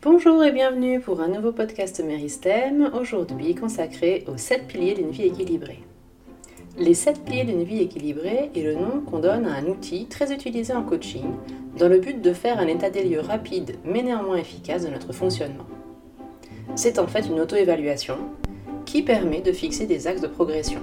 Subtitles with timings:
[0.00, 5.24] Bonjour et bienvenue pour un nouveau podcast Méristème, aujourd'hui consacré aux 7 piliers d'une vie
[5.24, 5.80] équilibrée.
[6.78, 10.32] Les 7 piliers d'une vie équilibrée est le nom qu'on donne à un outil très
[10.32, 11.24] utilisé en coaching
[11.76, 15.12] dans le but de faire un état des lieux rapide mais néanmoins efficace de notre
[15.12, 15.66] fonctionnement.
[16.76, 18.18] C'est en fait une auto-évaluation
[18.86, 20.80] qui permet de fixer des axes de progression.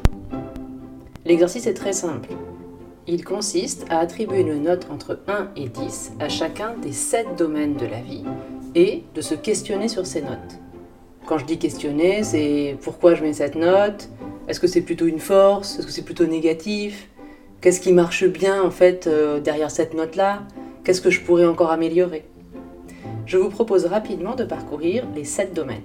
[1.23, 2.32] L'exercice est très simple.
[3.07, 7.77] Il consiste à attribuer une note entre 1 et 10 à chacun des 7 domaines
[7.77, 8.25] de la vie
[8.76, 10.59] et de se questionner sur ces notes.
[11.26, 14.09] Quand je dis questionner, c'est pourquoi je mets cette note?
[14.48, 15.80] Est-ce que c'est plutôt une force?
[15.80, 17.09] Est-ce que c'est plutôt négatif?
[17.62, 20.44] Qu'est-ce qui marche bien en fait euh, derrière cette note-là?
[20.84, 22.26] Qu'est-ce que je pourrais encore améliorer?
[23.26, 25.82] Je vous propose rapidement de parcourir les 7 domaines.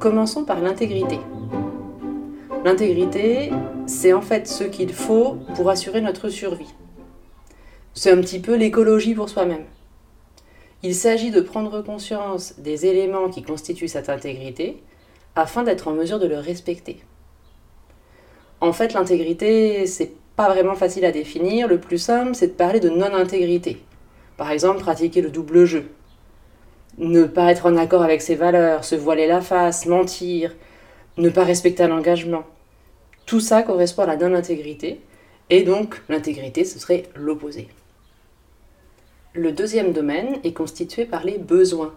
[0.00, 1.18] Commençons par l'intégrité.
[2.64, 3.50] L'intégrité,
[3.86, 6.72] c'est en fait ce qu'il faut pour assurer notre survie.
[7.92, 9.66] C'est un petit peu l'écologie pour soi-même.
[10.82, 14.82] Il s'agit de prendre conscience des éléments qui constituent cette intégrité
[15.36, 17.02] afin d'être en mesure de le respecter.
[18.62, 21.68] En fait, l'intégrité, c'est pas vraiment facile à définir.
[21.68, 23.82] Le plus simple, c'est de parler de non-intégrité.
[24.38, 25.90] Par exemple, pratiquer le double jeu,
[27.00, 30.54] ne pas être en accord avec ses valeurs, se voiler la face, mentir,
[31.16, 32.44] ne pas respecter l'engagement.
[33.24, 35.00] Tout ça correspond à la non-intégrité,
[35.48, 37.68] et donc l'intégrité, ce serait l'opposé.
[39.32, 41.94] Le deuxième domaine est constitué par les besoins.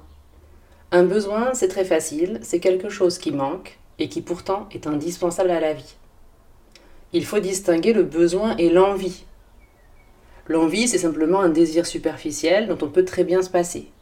[0.92, 5.52] Un besoin, c'est très facile, c'est quelque chose qui manque et qui pourtant est indispensable
[5.52, 5.96] à la vie.
[7.12, 9.26] Il faut distinguer le besoin et l'envie.
[10.48, 13.93] L'envie, c'est simplement un désir superficiel dont on peut très bien se passer.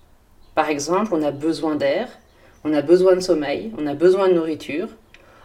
[0.56, 2.10] Par exemple, on a besoin d'air,
[2.64, 4.90] on a besoin de sommeil, on a besoin de nourriture,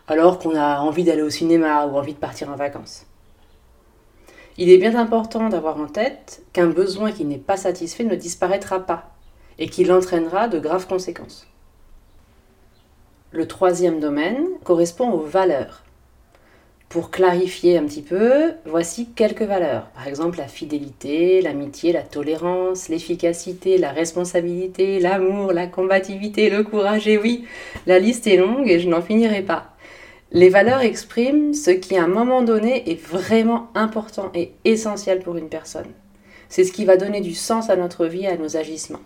[0.09, 3.07] alors qu'on a envie d'aller au cinéma ou envie de partir en vacances.
[4.59, 8.81] Il est bien important d'avoir en tête qu'un besoin qui n'est pas satisfait ne disparaîtra
[8.81, 9.11] pas
[9.59, 11.47] et qu'il entraînera de graves conséquences.
[13.33, 15.83] Le troisième domaine correspond aux valeurs.
[16.89, 19.89] Pour clarifier un petit peu, voici quelques valeurs.
[19.95, 27.09] Par exemple, la fidélité, l'amitié, la tolérance, l'efficacité, la responsabilité, l'amour, la combativité, le courage.
[27.09, 27.45] Et oui,
[27.87, 29.75] la liste est longue et je n'en finirai pas.
[30.31, 35.37] Les valeurs expriment ce qui à un moment donné est vraiment important et essentiel pour
[35.37, 35.91] une personne.
[36.49, 39.01] C'est ce qui va donner du sens à notre vie et à nos agissements.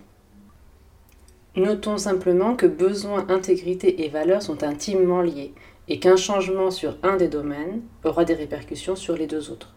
[1.55, 5.53] Notons simplement que besoin, intégrité et valeurs sont intimement liés
[5.87, 9.73] et qu'un changement sur un des domaines aura des répercussions sur les deux autres.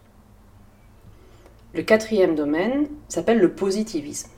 [1.73, 4.29] Le quatrième domaine s'appelle le positivisme.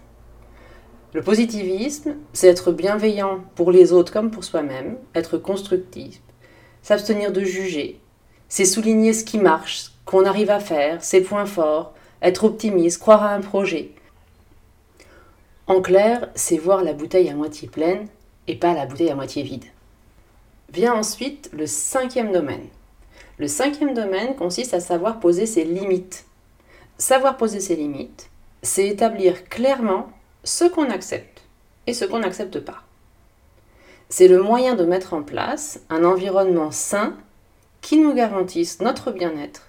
[1.14, 6.22] Le positivisme, c'est être bienveillant pour les autres comme pour soi-même, être constructif,
[6.82, 8.00] s'abstenir de juger,
[8.50, 13.24] c'est souligner ce qui marche, qu'on arrive à faire, ses points forts, être optimiste, croire
[13.24, 13.92] à un projet.
[15.68, 18.08] En clair, c'est voir la bouteille à moitié pleine
[18.48, 19.66] et pas la bouteille à moitié vide.
[20.70, 22.68] Vient ensuite le cinquième domaine.
[23.38, 26.26] Le cinquième domaine consiste à savoir poser ses limites.
[26.98, 28.30] Savoir poser ses limites,
[28.64, 30.10] c'est établir clairement
[30.44, 31.44] ce qu'on accepte
[31.86, 32.84] et ce qu'on n'accepte pas.
[34.10, 37.16] C'est le moyen de mettre en place un environnement sain
[37.82, 39.68] qui nous garantisse notre bien-être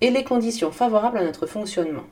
[0.00, 2.06] et les conditions favorables à notre fonctionnement.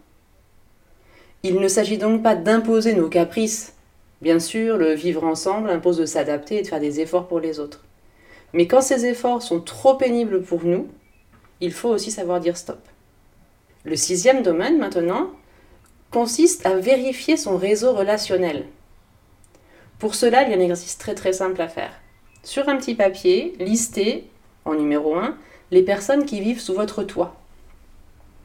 [1.43, 3.75] Il ne s'agit donc pas d'imposer nos caprices.
[4.21, 7.61] Bien sûr, le vivre ensemble impose de s'adapter et de faire des efforts pour les
[7.61, 7.85] autres.
[8.53, 10.89] Mais quand ces efforts sont trop pénibles pour nous,
[11.61, 12.81] il faut aussi savoir dire stop.
[13.85, 15.31] Le sixième domaine maintenant
[16.11, 18.67] consiste à vérifier son réseau relationnel.
[19.99, 21.93] Pour cela, il y a un exercice très très simple à faire.
[22.43, 24.29] Sur un petit papier, listez,
[24.65, 25.37] en numéro 1,
[25.71, 27.37] les personnes qui vivent sous votre toit.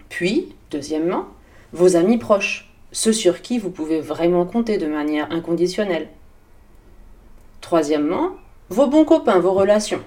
[0.09, 1.27] Puis, deuxièmement,
[1.71, 6.09] vos amis proches, ceux sur qui vous pouvez vraiment compter de manière inconditionnelle.
[7.61, 8.31] Troisièmement,
[8.73, 10.01] vos bons copains, vos relations.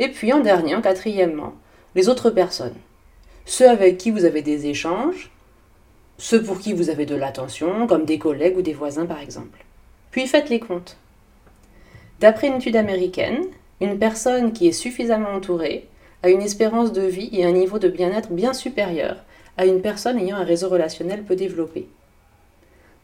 [0.00, 1.54] Et puis en dernier, en quatrièmement,
[1.94, 2.74] les autres personnes.
[3.46, 5.30] Ceux avec qui vous avez des échanges,
[6.18, 9.64] ceux pour qui vous avez de l'attention, comme des collègues ou des voisins par exemple.
[10.10, 10.96] Puis faites les comptes.
[12.18, 13.44] D'après une étude américaine,
[13.80, 15.88] une personne qui est suffisamment entourée
[16.24, 19.18] a une espérance de vie et un niveau de bien-être bien supérieur
[19.56, 21.86] à une personne ayant un réseau relationnel peu développé.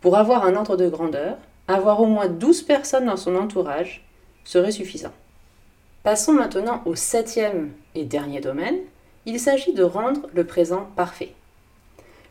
[0.00, 1.36] Pour avoir un ordre de grandeur,
[1.74, 4.04] avoir au moins 12 personnes dans son entourage
[4.44, 5.12] serait suffisant.
[6.02, 8.78] Passons maintenant au septième et dernier domaine.
[9.26, 11.34] Il s'agit de rendre le présent parfait.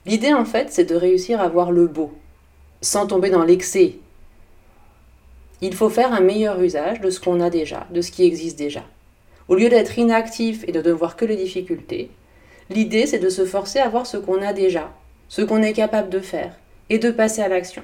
[0.06, 2.12] L'idée en fait, c'est de réussir à voir le beau,
[2.82, 3.98] sans tomber dans l'excès.
[5.62, 8.58] Il faut faire un meilleur usage de ce qu'on a déjà, de ce qui existe
[8.58, 8.84] déjà.
[9.50, 12.10] Au lieu d'être inactif et de ne voir que les difficultés,
[12.70, 14.92] l'idée c'est de se forcer à voir ce qu'on a déjà,
[15.28, 16.56] ce qu'on est capable de faire,
[16.90, 17.84] et de passer à l'action.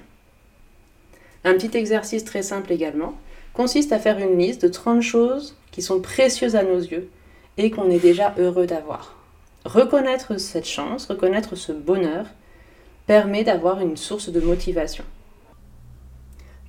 [1.46, 3.14] Un petit exercice très simple également
[3.54, 7.08] consiste à faire une liste de 30 choses qui sont précieuses à nos yeux
[7.58, 9.16] et qu'on est déjà heureux d'avoir.
[9.64, 12.26] Reconnaître cette chance, reconnaître ce bonheur,
[13.06, 15.04] permet d'avoir une source de motivation.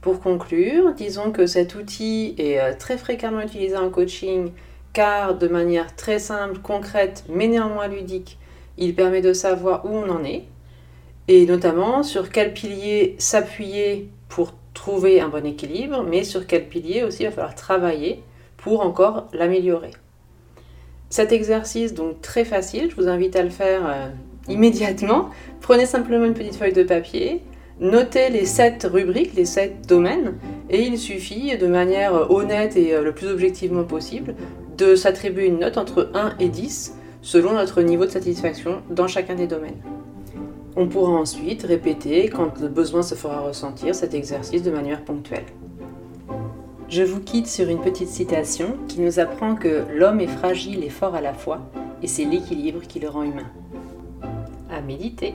[0.02, 4.52] Pour conclure, disons que cet outil est euh, très fréquemment utilisé en coaching
[4.92, 8.38] car de manière très simple, concrète, mais néanmoins ludique,
[8.76, 10.44] il permet de savoir où on en est
[11.28, 14.10] et notamment sur quel pilier s'appuyer
[14.86, 18.22] trouver un bon équilibre, mais sur quel pilier aussi il va falloir travailler
[18.56, 19.90] pour encore l'améliorer.
[21.10, 24.06] Cet exercice, donc très facile, je vous invite à le faire euh,
[24.48, 25.30] immédiatement.
[25.60, 27.42] Prenez simplement une petite feuille de papier,
[27.80, 30.34] notez les sept rubriques, les sept domaines,
[30.70, 34.36] et il suffit de manière honnête et euh, le plus objectivement possible
[34.78, 39.34] de s'attribuer une note entre 1 et 10 selon notre niveau de satisfaction dans chacun
[39.34, 39.82] des domaines.
[40.78, 45.46] On pourra ensuite répéter, quand le besoin se fera ressentir, cet exercice de manière ponctuelle.
[46.90, 50.90] Je vous quitte sur une petite citation qui nous apprend que l'homme est fragile et
[50.90, 51.60] fort à la fois,
[52.02, 53.50] et c'est l'équilibre qui le rend humain.
[54.70, 55.34] À méditer.